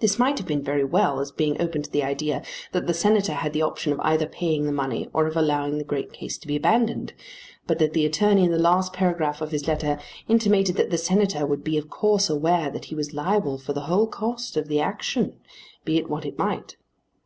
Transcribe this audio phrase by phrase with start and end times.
[0.00, 2.40] This might have been very well as being open to the idea
[2.72, 5.84] that the Senator had the option of either paying the money or of allowing the
[5.84, 7.12] great case to be abandoned,
[7.66, 11.44] but that the attorney in the last paragraph of his letter intimated that the Senator
[11.46, 14.80] would be of course aware that he was liable for the whole cost of the
[14.80, 15.38] action
[15.84, 16.76] be it what it might.